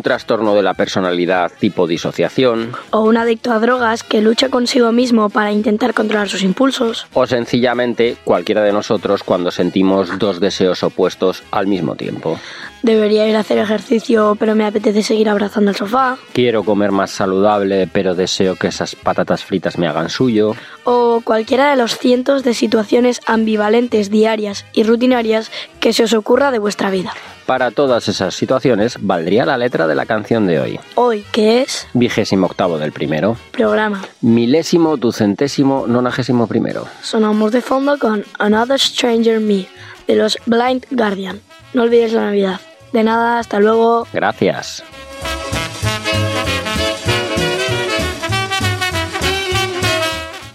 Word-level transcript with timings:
un 0.00 0.02
trastorno 0.02 0.54
de 0.54 0.62
la 0.62 0.72
personalidad 0.72 1.52
tipo 1.60 1.86
disociación, 1.86 2.72
O 2.90 3.02
un 3.02 3.18
adicto 3.18 3.52
a 3.52 3.58
drogas 3.58 4.02
que 4.02 4.22
lucha 4.22 4.48
consigo 4.48 4.92
mismo 4.92 5.28
para 5.28 5.52
intentar 5.52 5.92
controlar 5.92 6.26
sus 6.30 6.42
impulsos. 6.42 7.06
o 7.12 7.26
sencillamente 7.26 8.16
cualquiera 8.24 8.62
de 8.62 8.72
nosotros 8.72 9.22
cuando 9.22 9.50
sentimos 9.50 10.18
dos 10.18 10.40
deseos 10.40 10.82
opuestos 10.82 11.42
al 11.50 11.66
mismo 11.66 11.96
tiempo. 11.96 12.38
Debería 12.82 13.28
ir 13.28 13.36
a 13.36 13.40
hacer 13.40 13.58
ejercicio, 13.58 14.38
pero 14.40 14.54
me 14.54 14.64
apetece 14.64 15.02
seguir 15.02 15.28
abrazando 15.28 15.70
el 15.70 15.76
sofá. 15.76 16.16
Quiero 16.32 16.64
comer 16.64 16.92
más 16.92 17.10
saludable, 17.10 17.86
pero 17.92 18.14
deseo 18.14 18.56
que 18.56 18.68
esas 18.68 18.94
patatas 18.94 19.44
fritas 19.44 19.76
me 19.76 19.86
hagan 19.86 20.08
suyo. 20.08 20.56
O 20.84 21.20
cualquiera 21.22 21.68
de 21.70 21.76
los 21.76 21.98
cientos 21.98 22.42
de 22.42 22.54
situaciones 22.54 23.20
ambivalentes 23.26 24.08
diarias 24.08 24.64
y 24.72 24.84
rutinarias 24.84 25.50
que 25.78 25.92
se 25.92 26.04
os 26.04 26.14
ocurra 26.14 26.50
de 26.52 26.58
vuestra 26.58 26.88
vida. 26.88 27.12
Para 27.50 27.72
todas 27.72 28.06
esas 28.06 28.36
situaciones 28.36 28.96
valdría 29.00 29.44
la 29.44 29.58
letra 29.58 29.88
de 29.88 29.96
la 29.96 30.06
canción 30.06 30.46
de 30.46 30.60
hoy. 30.60 30.78
Hoy, 30.94 31.24
que 31.32 31.62
es 31.62 31.88
Vigésimo 31.94 32.46
octavo 32.46 32.78
del 32.78 32.92
primero. 32.92 33.36
programa. 33.50 34.02
Milésimo, 34.20 34.96
ducentésimo, 34.96 35.86
nonagésimo 35.88 36.46
primero. 36.46 36.86
Sonamos 37.02 37.50
de 37.50 37.60
fondo 37.60 37.98
con 37.98 38.24
Another 38.38 38.78
Stranger 38.78 39.40
Me 39.40 39.66
de 40.06 40.14
los 40.14 40.38
Blind 40.46 40.86
Guardian. 40.92 41.40
No 41.74 41.82
olvides 41.82 42.12
la 42.12 42.26
Navidad. 42.26 42.60
De 42.92 43.02
nada, 43.02 43.40
hasta 43.40 43.58
luego. 43.58 44.06
Gracias. 44.12 44.84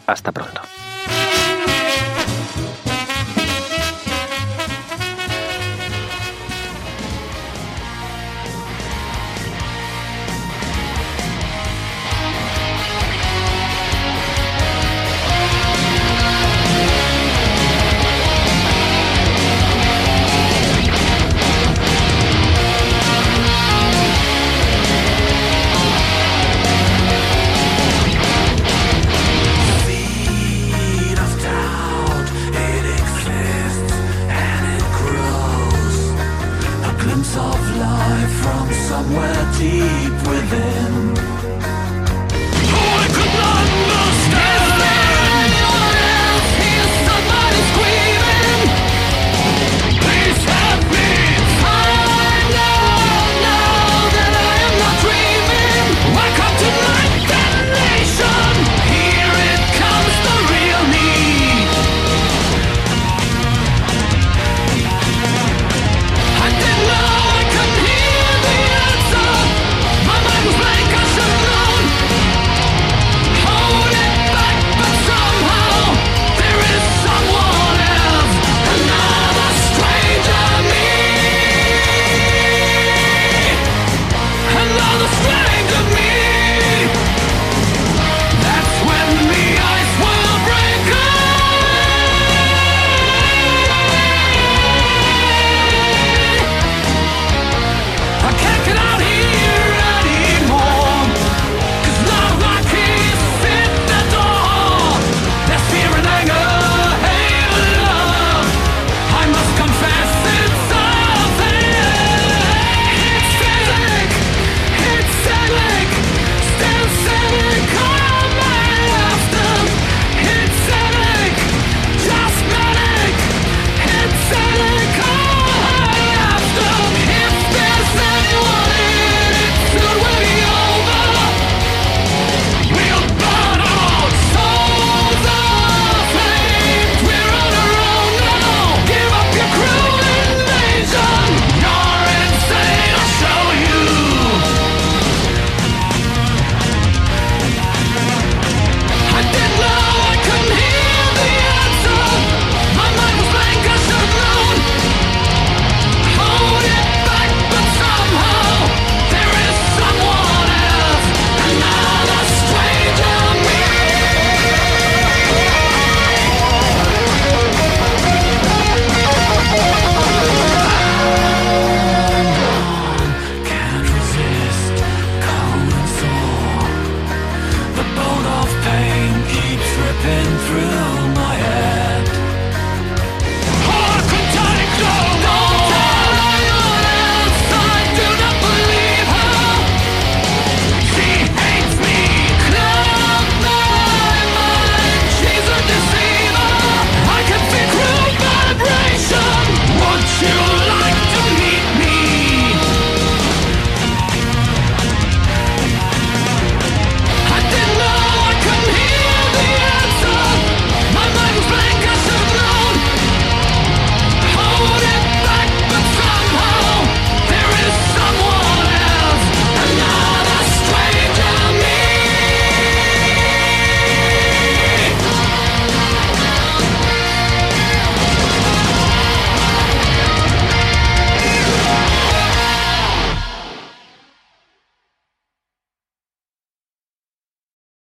Hasta 0.07 0.31
pronto. 0.31 0.64